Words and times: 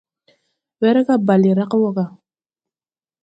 Werga 0.81 1.15
bale 1.27 1.51
rag 1.59 1.71
wɔ 1.81 1.89
ga. 1.95 2.05